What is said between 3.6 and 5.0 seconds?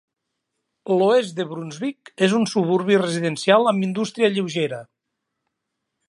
amb indústria lleugera.